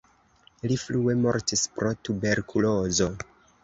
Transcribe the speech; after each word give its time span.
Li 0.71 0.77
frue 0.85 1.15
mortis 1.27 1.69
pro 1.79 1.95
tuberkulozo. 2.05 3.15